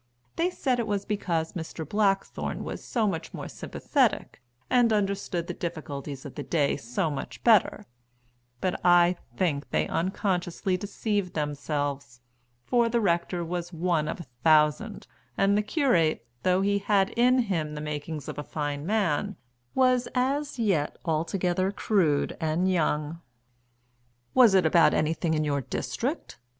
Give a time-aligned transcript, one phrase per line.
[0.35, 1.87] They said it was because Mr.
[1.87, 7.43] Blackthorne was so much more sympathetic, and understood the difficulties of the day so much
[7.43, 7.85] better;
[8.61, 12.19] but I think they unconsciously deceived themselves,
[12.65, 15.05] for the rector was one of a thousand,
[15.37, 19.35] and the curate, though he had in him the makings of a fine man,
[19.75, 23.21] was as yet altogether crude and young.
[24.33, 26.39] "Was it about anything in your district?"